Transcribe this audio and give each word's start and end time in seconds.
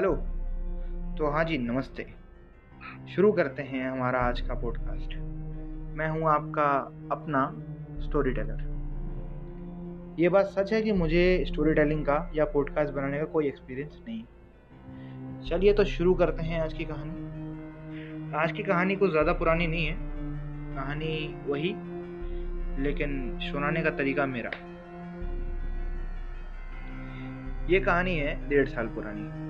Hello? 0.00 0.12
तो 1.18 1.30
हाँ 1.30 1.44
जी, 1.44 1.56
नमस्ते। 1.58 2.06
शुरू 3.14 3.32
करते 3.32 3.62
हैं 3.62 3.90
हमारा 3.90 4.18
आज 4.18 4.40
का 4.40 4.54
पॉडकास्ट 4.54 5.16
मैं 5.96 6.08
हूँ 6.08 6.28
आपका 6.28 6.68
अपना 7.12 7.42
स्टोरी 8.00 8.32
टेलर 8.32 8.62
ये 10.18 10.28
बात 10.28 10.46
सच 10.46 10.72
है 10.72 10.82
कि 10.82 10.92
मुझे 10.92 11.44
स्टोरी 11.46 11.74
टेलिंग 11.74 12.04
का 12.04 12.32
या 12.34 12.44
पॉडकास्ट 12.44 12.94
बनाने 12.94 13.18
का 13.18 13.24
कोई 13.24 13.48
एक्सपीरियंस 13.48 14.00
नहीं। 14.08 14.24
चलिए 15.48 15.72
तो 15.72 15.84
शुरू 15.84 16.14
करते 16.14 16.42
हैं 16.42 16.60
आज 16.60 16.74
की 16.74 16.84
कहानी। 16.84 18.32
आज 18.34 18.52
की 18.52 18.62
कहानी 18.62 18.96
कुछ 18.96 19.10
ज़्यादा 19.10 19.32
पुरानी 19.32 19.66
नहीं 19.66 19.86
है। 19.86 19.96
कहानी 20.74 21.36
वही, 21.46 21.74
लेकिन 22.82 23.38
सुनाने 23.42 23.82
का 23.82 23.90
तरीका 23.90 24.26
मेरा। 24.26 24.50
ये 27.70 27.80
कहानी 27.80 28.16
है 28.16 28.48
डेढ़ 28.48 28.68
साल 28.68 28.86
पुरानी। 28.86 29.49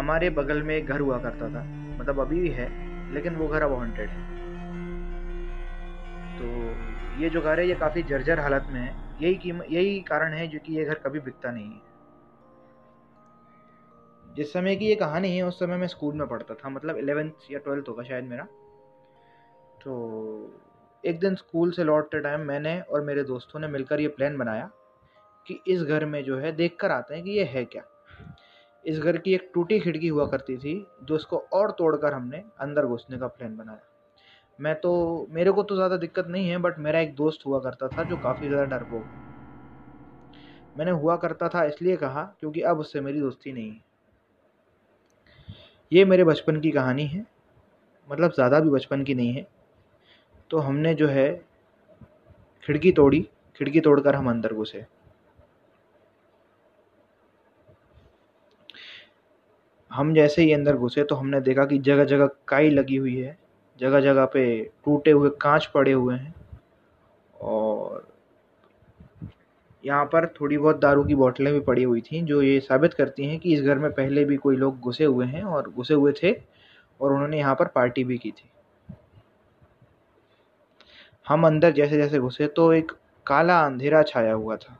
हमारे 0.00 0.30
बगल 0.30 0.62
में 0.62 0.76
एक 0.76 0.86
घर 0.86 1.00
हुआ 1.00 1.18
करता 1.18 1.48
था। 1.48 1.64
मतलब 1.98 2.20
अभी 2.20 2.40
भी 2.40 2.48
है, 2.48 2.68
लेकिन 3.14 3.36
वो 3.36 3.48
घर 3.48 3.62
अब 3.62 3.72
हॉन्टेड 3.72 4.08
है। 4.08 4.40
तो 6.38 6.44
ये 7.22 7.30
जो 7.30 7.40
घर 7.40 7.60
है, 7.60 7.68
ये 7.68 7.74
काफ़ी 7.74 8.02
जर्जर 8.02 8.40
हालत 8.40 8.66
में 8.68 8.80
है। 8.80 8.94
यही 9.20 9.34
कीमत 9.34 9.66
यही 9.70 10.00
कारण 10.00 10.32
है 10.32 10.48
जो 10.48 10.58
कि 10.58 10.72
ये 10.72 10.84
घर 10.84 10.94
कभी 10.94 11.20
बिकता 11.20 11.50
नहीं 11.50 11.72
है। 11.72 11.82
जिस 14.34 14.52
समय 14.52 14.76
की 14.76 14.86
ये 14.86 14.94
कहानी 14.94 15.36
है, 15.36 15.42
उस 15.42 15.58
समय 15.58 15.76
मैं 15.76 15.86
स्कूल 15.86 16.14
में 16.14 16.28
पढ़ता 16.28 16.54
था। 16.54 16.68
मतलब 16.68 16.96
एलेवेंथ 16.96 17.30
या 17.50 17.58
ट्वेल्थ 17.58 17.88
होगा 17.88 18.02
शायद 18.02 18.24
मेरा। 18.24 18.44
तो 19.84 20.60
एक 21.04 21.20
दिन 21.20 21.34
स्कूल 21.34 21.70
से 21.70 21.84
लौटते 21.84 22.20
टाइम 22.20 22.40
मैंने 22.40 22.80
और 22.80 23.00
मेरे 23.00 23.22
दोस्तों 23.24 23.60
ने 23.60 23.68
मिलकर 23.68 24.00
ये 24.00 24.08
प्लान 24.08 24.36
बनाया 24.36 24.70
कि 25.46 25.60
इस 25.66 25.82
घर 25.82 26.04
में 26.04 26.24
जो 26.24 26.38
है 26.38 26.52
देख 26.52 26.76
कर 26.80 26.90
आते 26.90 27.14
हैं 27.14 27.24
कि 27.24 27.30
ये 27.30 27.44
है 27.44 27.64
क्या। 27.64 27.82
इस 28.84 28.98
घर 28.98 29.16
की 29.18 29.34
एक 29.34 29.50
टूटी 29.54 29.78
खिड़की 29.80 30.08
हुआ 30.08 30.26
करती 30.26 30.56
थी, 30.56 30.86
जो 31.02 31.14
उसको 31.14 31.38
और 31.52 31.70
तोड़कर 31.70 32.14
हमने 32.14 32.42
अंदर 32.60 32.86
घुसने 32.86 33.18
का 33.18 33.26
प्लान 33.28 33.56
बनाया। 33.56 33.80
मैं 34.58 34.74
तो 34.74 35.26
मेरे 35.30 35.50
को 35.50 35.62
तो 35.62 35.74
ज़्यादा 35.74 35.96
दिक्कत 35.96 36.26
नहीं 36.28 36.48
है 36.48 36.58
बट 36.58 36.78
मेरा 36.78 37.00
एक 37.00 37.14
दोस्त 37.14 37.46
हुआ 37.46 37.60
करता 37.60 37.88
था, 37.88 38.04
जो 38.04 38.16
काफ़ी 38.18 38.48
ज़्यादा 38.48 38.64
डरपोक 38.66 39.06
मैंने 40.76 40.90
हुआ 40.92 41.16
करता 41.16 41.48
था 41.48 41.64
इसलिए 41.64 41.96
कहा, 41.96 42.22
क्योंकि 42.40 42.60
अब 42.62 42.78
उससे 42.78 43.00
मेरी 43.00 43.20
दोस्ती 43.20 43.52
नहीं 43.52 43.70
है। 43.70 43.80
ये 45.92 46.04
मेरे 46.04 46.24
बचपन 46.24 46.60
की 46.60 46.70
कहानी 46.70 47.06
है 47.06 47.24
मतलब 48.08 48.32
ज़्यादा 48.32 48.60
भी 48.60 48.70
बचपन 48.70 49.02
की 49.04 49.14
नहीं 49.14 49.32
है। 49.32 49.46
तो 50.50 50.58
हमने 50.58 50.94
जो 50.94 51.08
है, 51.08 51.32
खिड़की 52.62 52.92
तोड़ी, 52.92 53.20
खिड़की 53.60 53.80
तोड़कर 53.80 54.14
हम 54.14 54.30
अंदर 54.30 54.52
घुसे। 54.54 54.84
हम 59.90 60.12
जैसे 60.14 60.42
ही 60.42 60.52
अंदर 60.52 60.76
घुसे 60.76 61.04
तो 61.04 61.14
हमने 61.14 61.40
देखा 61.40 61.64
कि 61.64 61.78
जगह 61.80 62.04
जगह 62.04 62.30
काई 62.48 62.70
लगी 62.70 62.96
हुई 62.96 63.16
है। 63.16 63.36
जगह 63.80 64.00
जगह 64.00 64.24
पे 64.24 64.42
टूटे 64.84 65.10
हुए 65.10 65.30
कांच 65.40 65.66
पड़े 65.66 65.92
हुए 65.92 66.14
हैं। 66.14 66.34
और 67.34 68.06
यहाँ 69.84 70.04
पर 70.04 70.26
थोड़ी 70.40 70.58
बहुत 70.58 70.78
दारू 70.80 71.04
की 71.04 71.14
बोतलें 71.14 71.52
भी 71.52 71.60
पड़ी 71.60 71.82
हुई 71.82 72.00
थी, 72.00 72.20
जो 72.22 72.42
ये 72.42 72.58
साबित 72.60 72.94
करती 72.94 73.26
हैं 73.26 73.38
कि 73.38 73.52
इस 73.54 73.62
घर 73.62 73.78
में 73.78 73.90
पहले 73.92 74.24
भी 74.24 74.36
कोई 74.36 74.56
लोग 74.56 74.80
घुसे 74.80 75.04
हुए 75.04 75.26
हैं 75.26 75.42
और 75.42 75.70
घुसे 75.70 75.94
हुए 75.94 76.12
थे 76.12 76.32
और 77.00 77.12
उन्होंने 77.12 77.38
यहाँ 77.38 77.54
पर 77.54 77.66
पार्टी 77.66 78.04
भी 78.04 78.18
की 78.18 78.30
थी। 78.30 78.48
हम 81.26 81.46
अंदर 81.46 81.72
जैसे 81.72 81.96
जैसे 81.96 82.18
घुसे 82.18 82.46
तो 82.46 82.72
एक 82.72 82.92
काला 83.26 83.60
अंधेरा 83.60 84.02
छाया 84.02 84.32
हुआ 84.32 84.56
था 84.56 84.78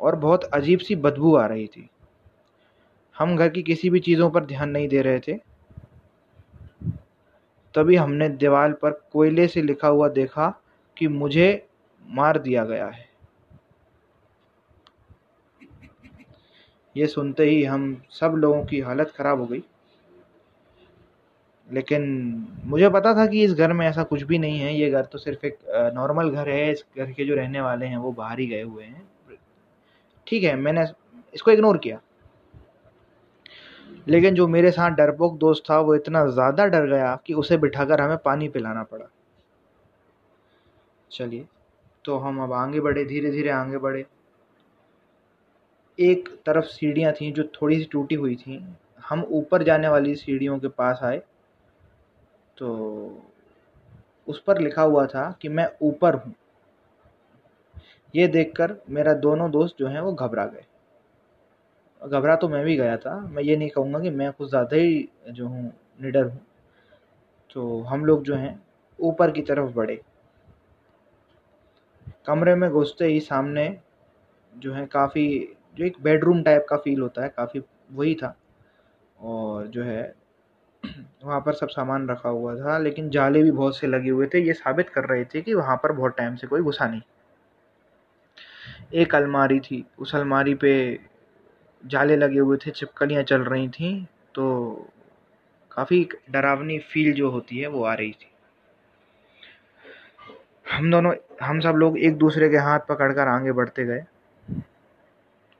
और 0.00 0.16
बहुत 0.16 0.44
अजीब 0.44 0.78
सी 0.78 0.96
बदबू 0.96 1.34
आ 1.36 1.46
रही 1.46 1.66
थी। 1.66 1.88
हम 3.16 3.36
घर 3.36 3.48
की 3.48 3.62
किसी 3.62 3.90
भी 3.90 4.00
चीज़ों 4.00 4.30
पर 4.30 4.44
ध्यान 4.44 4.70
नहीं 4.70 4.88
दे 4.88 5.02
रहे 5.02 5.20
थे। 5.20 5.34
तभी 7.74 7.96
हमने 7.96 8.28
दीवार 8.28 8.72
पर 8.72 8.90
कोयले 9.12 9.46
से 9.48 9.62
लिखा 9.62 9.88
हुआ 9.88 10.08
देखा 10.08 10.48
कि 10.96 11.08
मुझे 11.08 11.66
मार 12.02 12.38
दिया 12.38 12.64
गया 12.64 12.86
है। 12.86 13.04
ये 16.96 17.06
सुनते 17.06 17.44
ही 17.44 17.62
हम 17.64 18.02
सब 18.10 18.34
लोगों 18.36 18.64
की 18.64 18.80
हालत 18.80 19.12
ख़राब 19.16 19.40
हो 19.40 19.46
गई। 19.46 19.62
लेकिन 21.68 22.02
मुझे 22.64 22.88
पता 22.88 23.14
था 23.14 23.26
कि 23.26 23.42
इस 23.44 23.52
घर 23.52 23.72
में 23.72 23.86
ऐसा 23.86 24.02
कुछ 24.02 24.22
भी 24.22 24.38
नहीं 24.38 24.58
है। 24.58 24.74
ये 24.74 24.90
घर 24.90 25.04
तो 25.04 25.18
सिर्फ़ 25.18 25.46
एक 25.46 25.58
नॉर्मल 25.94 26.30
घर 26.30 26.48
है। 26.48 26.70
इस 26.72 26.84
घर 26.98 27.12
के 27.12 27.24
जो 27.24 27.34
रहने 27.34 27.60
वाले 27.60 27.86
हैं 27.86 27.96
वो 27.96 28.12
बाहर 28.12 28.40
ही 28.40 28.46
गए 28.46 28.62
हुए 28.62 28.84
हैं। 28.84 29.08
ठीक 30.26 30.44
है, 30.44 30.54
मैंने 30.56 30.84
इसको 31.34 31.50
इग्नोर 31.50 31.78
किया। 31.78 32.00
लेकिन 34.06 34.34
जो 34.34 34.46
मेरे 34.48 34.70
साथ 34.70 34.90
डरपोक 34.90 35.36
दोस्त 35.38 35.62
था, 35.70 35.78
वो 35.80 35.94
इतना 35.94 36.26
ज़्यादा 36.26 36.66
डर 36.66 36.86
गया 36.86 37.14
कि 37.26 37.34
उसे 37.34 37.56
बिठाकर 37.56 38.00
हमें 38.00 38.16
पानी 38.16 38.48
पिलाना 38.48 38.82
पड़ा। 38.82 39.06
चलिए 41.10 41.46
तो 42.04 42.16
हम 42.18 42.42
अब 42.42 42.52
आगे 42.52 42.80
बढ़े 42.80 43.04
धीरे 43.04 43.30
धीरे 43.30 43.50
आगे 43.50 43.78
बढ़े। 43.78 44.06
एक 45.98 46.28
तरफ़ 46.46 46.64
सीढ़ियाँ 46.64 47.12
थीं 47.12 47.32
जो 47.32 47.44
थोड़ी 47.44 47.78
सी 47.78 47.84
टूटी 47.84 48.14
हुई 48.14 48.36
थीं। 48.36 48.58
हम 49.08 49.22
ऊपर 49.30 49.62
जाने 49.62 49.88
वाली 49.88 50.14
सीढ़ियों 50.14 50.58
के 50.58 50.68
पास 50.68 51.00
आए। 51.02 51.22
तो 52.58 52.68
उस 54.28 54.42
पर 54.42 54.60
लिखा 54.60 54.82
हुआ 54.82 55.06
था 55.06 55.38
कि 55.42 55.48
मैं 55.48 55.68
ऊपर 55.82 56.14
हूँ। 56.14 56.34
ये 58.14 58.26
देखकर 58.28 58.76
मेरा 58.90 59.12
दोनों 59.14 59.50
दोस्त 59.50 59.76
जो 59.78 59.86
हैं 59.86 60.00
वो 60.00 60.12
घबरा 60.12 60.44
गए। 60.44 60.64
घबरा 62.02 62.36
तो 62.36 62.48
मैं 62.48 62.64
भी 62.64 62.76
गया 62.76 62.96
था। 62.96 63.20
मैं 63.20 63.42
ये 63.42 63.56
नहीं 63.56 63.68
कहूँगा 63.68 63.98
कि 64.00 64.10
मैं 64.10 64.32
कुछ 64.32 64.48
ज़्यादा 64.50 64.76
ही 64.76 65.08
जो 65.30 65.48
हूँ, 65.48 65.72
निडर 66.02 66.24
हूँ। 66.24 66.40
तो 67.50 67.80
हम 67.80 68.04
लोग 68.04 68.22
जो 68.22 68.34
हैं, 68.34 68.62
ऊपर 68.98 69.30
की 69.30 69.42
तरफ़ 69.42 69.72
बढ़े। 69.72 70.00
कमरे 72.26 72.54
में 72.54 72.70
घुसते 72.70 73.06
ही 73.06 73.20
सामने 73.20 73.78
जो 74.52 74.72
है 74.72 74.86
काफ़ी, 74.86 75.56
जो 75.76 75.84
एक 75.84 75.96
बेडरूम 76.02 76.42
टाइप 76.42 76.66
का 76.68 76.76
फील 76.76 77.00
होता 77.00 77.22
है, 77.22 77.28
काफ़ी 77.28 77.62
वही 77.92 78.14
था। 78.14 78.36
और 79.20 79.66
जो 79.66 79.82
है, 79.82 80.14
वहाँ 81.24 81.40
पर 81.40 81.52
सब 81.52 81.68
सामान 81.68 82.08
रखा 82.08 82.28
हुआ 82.28 82.54
था, 82.56 82.78
लेकिन 82.78 83.10
जाले 83.10 83.42
भी 83.42 83.50
बहुत 83.50 83.76
से 83.76 83.86
लगे 83.86 84.10
हुए 84.10 84.26
थे। 84.26 84.40
ये 84.40 84.52
साबित 84.52 84.88
कर 84.88 85.04
रहे 85.04 85.24
थे 85.24 85.40
कि 85.40 85.54
वहाँ 85.54 85.76
पर 85.76 85.92
बहुत 85.92 86.16
टाइम 86.16 86.36
से 86.36 86.46
कोई 86.46 86.60
घुसा 86.60 86.86
नहीं। 86.86 87.00
एक 88.94 89.14
अलमारी 89.14 89.60
थी, 89.60 89.84
उस 89.98 90.14
अलमारी 90.14 90.54
पे 90.54 90.98
जाले 91.86 92.16
लगे 92.16 92.38
हुए 92.38 92.56
थे 92.56 92.70
छिपकलियाँ 92.70 93.22
चल 93.22 93.42
रही 93.42 93.68
थी 93.68 94.06
तो 94.34 94.46
काफ़ी 95.70 96.08
डरावनी 96.30 96.78
फील 96.78 97.12
जो 97.12 97.30
होती 97.30 97.58
है, 97.58 97.66
वो 97.66 97.84
आ 97.84 97.94
रही 97.94 98.12
थी। 98.12 98.30
हम 100.72 100.90
दोनों, 100.90 101.14
हम 101.42 101.60
सब 101.60 101.74
लोग 101.74 101.98
एक 101.98 102.16
दूसरे 102.16 102.48
के 102.48 102.56
हाथ 102.56 102.80
पकड़कर 102.88 103.28
आगे 103.28 103.52
बढ़ते 103.52 103.84
गए। 103.84 104.04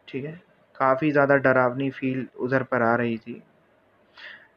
ठीक 0.08 0.24
है? 0.24 0.42
काफ़ी 0.74 1.10
ज़्यादा 1.10 1.36
डरावनी 1.36 1.90
फील 1.90 2.26
उधर 2.40 2.62
पर 2.62 2.82
आ 2.82 2.94
रही 2.94 3.18
थी। 3.18 3.42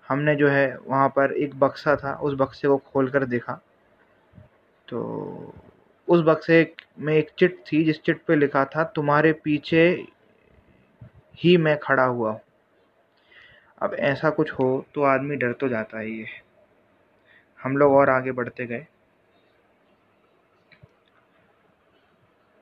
हमने 0.07 0.35
जो 0.35 0.47
है, 0.47 0.77
वहाँ 0.87 1.09
पर 1.09 1.31
एक 1.31 1.59
बक्सा 1.59 1.95
था, 1.95 2.13
उस 2.13 2.33
बक्से 2.33 2.67
को 2.67 2.77
खोल 2.77 3.09
कर 3.09 3.25
देखा। 3.25 3.61
तो 4.87 5.53
उस 6.07 6.21
बक्से 6.21 6.73
में 6.99 7.13
एक 7.13 7.29
चिट 7.39 7.63
थी, 7.71 7.83
जिस 7.83 8.01
चिट 8.01 8.21
पे 8.27 8.35
लिखा 8.35 8.65
था, 8.65 8.83
तुम्हारे 8.83 9.33
पीछे 9.33 10.07
ही 11.43 11.57
मैं 11.57 11.77
खड़ा 11.79 12.03
हुआ 12.03 12.31
हूँ। 12.31 12.41
अब 13.81 13.93
ऐसा 13.93 14.29
कुछ 14.29 14.51
हो 14.51 14.85
तो 14.95 15.03
आदमी 15.03 15.35
डर 15.35 15.53
तो 15.53 15.67
जाता 15.67 15.99
ही 15.99 16.19
है। 16.19 16.27
हम 17.63 17.77
लोग 17.77 17.93
और 17.93 18.09
आगे 18.09 18.31
बढ़ते 18.31 18.65
गए। 18.65 18.87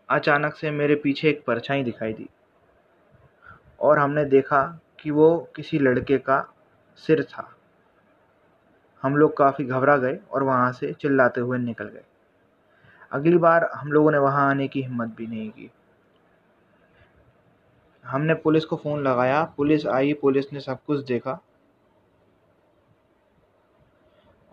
अचानक 0.10 0.56
से 0.56 0.72
मेरे 0.72 0.96
पीछे 0.96 1.30
एक 1.30 1.44
परछाई 1.46 1.84
दिखाई 1.84 2.14
दी 2.14 2.30
और 3.82 4.00
हमने 4.00 4.26
देखा 4.26 4.80
कि 5.00 5.12
वो 5.12 5.50
किसी 5.56 5.80
लड़के 5.80 6.18
का 6.18 6.54
सिर 6.98 7.24
था। 7.24 7.54
हम 9.04 9.18
लोग 9.18 9.38
काफ़ी 9.38 9.66
घबरा 9.66 9.98
गए 9.98 10.20
और 10.32 10.44
वहाँ 10.44 10.72
से 10.72 10.94
चिल्लाते 10.94 11.42
हुए 11.42 11.58
निकल 11.58 11.86
गए। 11.86 12.04
अगली 13.12 13.38
बार 13.38 13.70
हम 13.76 13.92
लोगों 13.92 14.12
ने 14.12 14.18
वहाँ 14.18 14.50
आने 14.50 14.68
की 14.68 14.82
हिम्मत 14.82 15.16
भी 15.18 15.28
नहीं 15.28 15.50
की। 15.50 15.72
हमने 18.08 18.34
पुलिस 18.34 18.66
को 18.66 18.76
फ़ोन 18.76 19.04
लगाया, 19.04 19.44
पुलिस 19.44 19.86
आई, 19.86 20.14
पुलिस 20.14 20.54
ने 20.54 20.60
सब 20.60 20.84
कुछ 20.86 21.06
देखा। 21.06 21.42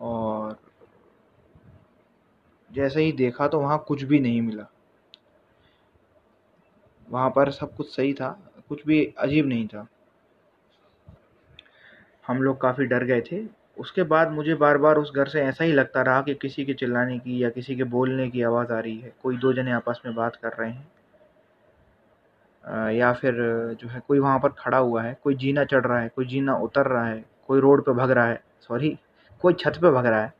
और 0.00 0.56
जैसे 2.72 3.02
ही 3.02 3.12
देखा 3.12 3.48
तो 3.48 3.60
वहाँ 3.60 3.84
कुछ 3.88 4.02
भी 4.02 4.20
नहीं 4.20 4.42
मिला। 4.42 4.70
वहाँ 7.10 7.30
पर 7.30 7.50
सब 7.50 7.76
कुछ 7.76 7.96
सही 7.96 8.14
था, 8.14 8.52
कुछ 8.68 8.86
भी 8.86 9.14
अजीब 9.18 9.46
नहीं 9.46 9.68
था। 9.68 9.86
हम 12.26 12.42
लोग 12.42 12.60
काफ़ी 12.60 12.84
डर 12.84 13.04
गए 13.04 13.20
थे। 13.20 13.64
उसके 13.78 14.02
बाद 14.02 14.30
मुझे 14.30 14.54
बार 14.54 14.78
बार 14.78 14.96
उस 14.96 15.12
घर 15.14 15.28
से 15.28 15.40
ऐसा 15.40 15.64
ही 15.64 15.72
लगता 15.72 16.02
रहा 16.02 16.22
कि 16.22 16.34
किसी 16.34 16.64
के 16.64 16.74
चिल्लाने 16.74 17.18
की 17.18 17.44
या 17.44 17.50
किसी 17.50 17.76
के 17.76 17.84
बोलने 17.84 18.30
की 18.30 18.42
आवाज़ 18.42 18.72
आ 18.72 18.78
रही 18.78 18.98
है। 18.98 19.14
कोई 19.22 19.36
दो 19.36 19.52
जने 19.52 19.72
आपस 19.72 20.02
में 20.06 20.14
बात 20.14 20.36
कर 20.36 20.52
रहे 20.52 20.70
हैं। 20.70 20.93
या 22.66 23.12
फिर 23.12 23.34
जो 23.80 23.88
है 23.88 24.00
कोई 24.08 24.18
वहाँ 24.18 24.38
पर 24.38 24.48
खड़ा 24.58 24.78
हुआ 24.78 25.02
है, 25.02 25.16
कोई 25.24 25.34
जीना 25.34 25.64
चढ़ 25.64 25.84
रहा 25.86 25.98
है, 26.00 26.08
कोई 26.08 26.26
जीना 26.26 26.56
उतर 26.58 26.86
रहा 26.86 27.06
है, 27.06 27.24
कोई 27.46 27.60
रोड 27.60 27.84
पे 27.84 27.92
भग 27.92 28.10
रहा 28.10 28.26
है, 28.26 28.40
सॉरी, 28.60 28.98
कोई 29.42 29.54
छत 29.54 29.78
पे 29.82 29.90
भग 29.90 30.06
रहा 30.06 30.22
है, 30.22 30.32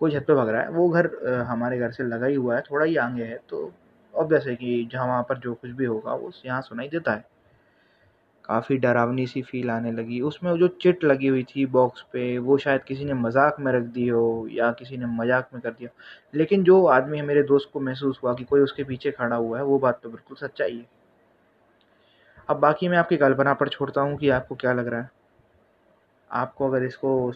कोई 0.00 0.10
छत 0.10 0.24
पे 0.26 0.34
भग 0.34 0.48
रहा 0.48 0.62
है, 0.62 0.68
वो 0.68 0.88
घर 0.88 1.10
हमारे 1.48 1.78
घर 1.78 1.90
से 1.92 2.04
लगा 2.04 2.26
ही 2.26 2.34
हुआ 2.34 2.56
है, 2.56 2.62
थोड़ा 2.62 2.84
ही 2.86 2.96
आगे 2.98 3.24
है 3.24 3.38
तो 3.50 3.70
ऑब्वियस 4.14 4.46
है 4.46 4.54
कि 4.56 4.88
जहाँ 4.92 5.06
वहाँ 5.06 5.22
पर 5.28 5.38
जो 5.38 5.54
कुछ 5.54 5.70
भी 5.70 5.84
होगा, 5.84 6.14
वो 6.14 6.30
यहाँ 6.46 6.60
सुनाई 6.62 6.88
देता 6.88 7.12
है। 7.12 7.24
काफ़ी 8.44 8.76
डरावनी 8.76 9.26
सी 9.26 9.42
फील 9.42 9.70
आने 9.70 9.92
लगी। 9.92 10.20
उसमें 10.20 10.52
जो 10.58 10.68
चिट 10.82 11.04
लगी 11.04 11.26
हुई 11.26 11.42
थी 11.44 11.66
बॉक्स 11.66 12.02
पे, 12.12 12.38
वो 12.38 12.56
शायद 12.58 12.82
किसी 12.82 13.04
ने 13.04 13.14
मज़ाक 13.14 13.60
में 13.60 13.72
रख 13.72 13.82
दी 13.82 14.08
हो 14.08 14.48
या 14.50 14.70
किसी 14.72 14.96
ने 14.96 15.06
मज़ाक 15.08 15.48
में 15.54 15.60
कर 15.62 15.70
दिया 15.70 15.90
लेकिन 16.34 16.64
जो 16.64 16.84
आदमी 16.86 17.18
है, 17.18 17.24
मेरे 17.24 17.42
दोस्त 17.42 17.70
को 17.72 17.80
महसूस 17.80 18.20
हुआ 18.22 18.34
कि 18.34 18.44
कोई 18.44 18.60
उसके 18.60 18.84
पीछे 18.84 19.10
खड़ा 19.10 19.36
हुआ 19.36 19.58
है, 19.58 19.64
वो 19.64 19.78
बात 19.78 20.00
तो 20.02 20.10
बिल्कुल 20.10 20.36
सच्चाई 20.36 20.76
है। 20.76 20.86
अब 22.48 22.58
बाकी 22.60 22.88
मैं 22.88 22.98
आपकी 22.98 23.16
कल्पना 23.16 23.54
पर 23.54 23.68
छोड़ता 23.68 24.00
हूँ 24.00 24.16
कि 24.18 24.28
आपको 24.28 24.54
क्या 24.54 24.72
लग 24.72 24.88
रहा 24.88 25.00
है। 25.00 25.10
आपको 26.30 26.68
अगर 26.70 26.84
इसको 26.84 27.32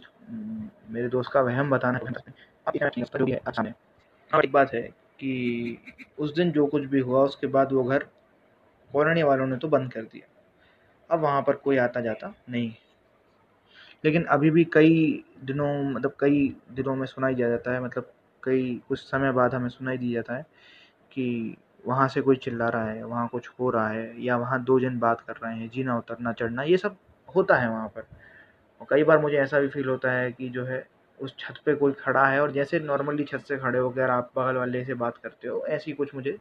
मेरे 0.91 1.09
दोस्त 1.09 1.31
का 1.33 1.41
वहम 1.41 1.71
बताना 1.71 1.99
है 1.99 2.05
हाँ 4.31 4.41
एक 4.43 4.53
बात 4.53 4.73
है 4.75 4.83
कि 5.21 5.79
उस 6.19 6.35
दिन 6.35 6.51
जो 6.53 6.67
कुछ 6.67 6.83
भी 6.83 7.01
हुआ, 7.01 7.23
उसके 7.25 7.47
बाद 7.47 7.73
वो 7.73 7.85
घर 7.85 8.07
कॉलोनी 8.91 9.23
वालों 9.23 9.47
ने 9.47 9.57
तो 9.57 9.69
बंद 9.69 9.93
कर 9.93 10.03
दिया। 10.03 10.27
अब 11.11 11.21
वहाँ 11.21 11.43
पर 11.43 11.57
कोई 11.57 11.77
आता 11.77 12.01
जाता 12.01 12.35
नहीं। 12.49 12.73
लेकिन 14.05 14.25
अभी 14.25 14.51
भी 14.51 14.65
कई 14.65 15.25
दिनों 15.45 15.91
मतलब 15.91 16.15
कई 16.21 16.57
दिनों 16.73 16.97
में 16.97 17.07
सुनाई 17.07 17.35
दिया 17.35 17.49
जाता 17.49 17.73
है 17.73 17.85
मतलब 17.85 18.13
कई 18.43 18.83
कुछ 18.89 18.99
समय 18.99 19.33
बाद 19.33 19.55
हमें 19.55 19.69
सुनाई 19.69 19.99
दिया 19.99 20.13
जाता 20.15 20.37
है 20.37 20.43
कि 21.13 21.57
वहाँ 21.87 22.09
से 22.09 22.21
कोई 22.21 22.37
चिल्ला 22.37 22.69
रहा 22.69 22.91
है, 22.91 23.05
वहाँ 23.05 23.29
कुछ 23.29 23.51
हो 23.61 23.71
रहा 23.71 23.89
है, 23.89 24.25
या 24.25 24.37
वहाँ 24.37 24.65
दो 24.65 24.81
जन 24.81 24.99
बात 24.99 25.21
कर 25.21 25.35
रहे 25.37 25.55
हैं, 25.57 25.71
जीना, 25.71 25.99
उतरना, 25.99 26.33
चढ़ना, 26.33 26.63
ये 26.63 26.77
सब 26.77 26.97
होता 27.37 27.57
है 27.57 27.71
वहाँ 27.71 27.89
पर। 27.89 28.01
और 28.81 28.87
कई 28.91 29.05
बार 29.05 29.19
मुझे 29.19 29.37
ऐसा 29.37 29.61
भी 29.61 29.69
फील 29.69 29.89
होता 29.89 30.13
है 30.13 30.33
कि 30.33 30.49
जो 30.49 30.65
है, 30.65 30.87
उस 31.21 31.37
छत 31.39 31.55
पे 31.67 31.75
कोई 31.75 31.93
खड़ा 31.93 32.27
है 32.27 32.43
और 32.43 32.53
जैसे 32.53 32.81
नॉर्मली 32.81 33.25
छत 33.25 33.45
से 33.49 33.59
खड़े 33.59 33.79
होकर 33.79 34.11
आप 34.11 34.33
बगल 34.37 34.57
वाले 34.57 34.85
से 34.85 34.95
बात 34.95 35.17
करते 35.17 35.49
हो, 35.49 35.65
ऐसी 35.69 35.93
कुछ 35.93 36.15
मुझे 36.15 36.39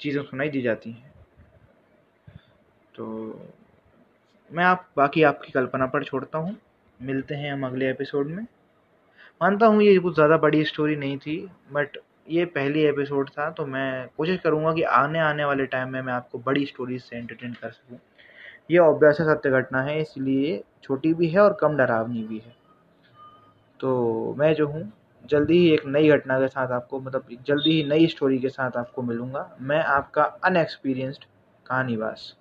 चीज़ें 0.00 0.22
सुनाई 0.22 0.48
दी 0.48 0.62
जाती 0.62 0.90
हैं। 0.90 1.13
तो 2.94 3.06
मैं 4.50 4.64
आप, 4.64 4.88
बाकी 4.96 5.22
आपकी 5.22 5.52
कल्पना 5.52 5.86
पर 5.86 6.04
छोड़ता 6.04 6.38
हूँ। 6.38 6.56
मिलते 7.00 7.34
हैं 7.34 7.52
हम 7.52 7.66
अगले 7.66 7.88
एपिसोड 7.90 8.26
में। 8.26 8.42
मानता 9.40 9.66
हूँ 9.66 9.82
ये 9.82 9.98
कुछ 9.98 10.14
ज़्यादा 10.14 10.36
बड़ी 10.36 10.64
स्टोरी 10.64 10.96
नहीं 10.96 11.16
थी 11.18 11.36
बट 11.72 11.96
ये 12.30 12.44
पहली 12.44 12.82
एपिसोड 12.82 13.30
था 13.30 13.50
तो 13.50 13.66
मैं 13.66 14.06
कोशिश 14.16 14.38
करूँगा 14.40 14.72
कि 14.72 14.82
आने 14.82 15.18
आने 15.18 15.44
वाले 15.44 15.66
टाइम 15.66 15.92
में 15.92 16.00
मैं 16.02 16.12
आपको 16.12 16.38
बड़ी 16.38 16.66
स्टोरीज 16.66 17.02
से 17.02 17.16
एंटरटेन 17.16 17.52
कर 17.52 17.70
सकूँ। 17.70 17.98
ये 18.70 18.78
ऑब्वियस 18.78 19.16
सत्य 19.16 19.50
घटना 19.50 19.82
है, 19.82 20.00
इसलिए 20.00 20.62
छोटी 20.82 21.12
भी 21.14 21.28
है 21.28 21.40
और 21.40 21.56
कम 21.60 21.76
डरावनी 21.76 22.22
भी 22.22 22.38
है। 22.38 22.54
तो 23.80 24.34
मैं 24.38 24.52
जो 24.54 24.66
हूँ, 24.66 24.90
जल्दी 25.24 25.58
ही 25.58 25.72
एक 25.74 25.86
नई 25.86 26.08
घटना 26.08 26.38
के 26.40 26.48
साथ 26.48 26.72
आपको 26.72 27.00
मतलब 27.00 27.36
जल्दी 27.46 27.70
ही 27.72 27.84
नई 27.88 28.06
स्टोरी 28.06 28.38
के 28.38 28.48
साथ 28.48 28.76
आपको 28.76 29.02
मिलूँगा। 29.02 29.48
मैं 29.60 29.82
आपका 29.82 30.22
अनएक्सपीरियंस्ड 30.44 31.24
कहानीवास 31.66 32.34